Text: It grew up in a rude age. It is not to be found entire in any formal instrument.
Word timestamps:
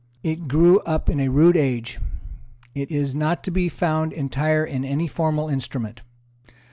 It 0.23 0.47
grew 0.47 0.79
up 0.79 1.11
in 1.11 1.19
a 1.19 1.29
rude 1.29 1.55
age. 1.55 1.99
It 2.73 2.89
is 2.89 3.13
not 3.13 3.43
to 3.43 3.51
be 3.51 3.69
found 3.69 4.13
entire 4.13 4.65
in 4.65 4.83
any 4.83 5.07
formal 5.07 5.47
instrument. 5.47 6.01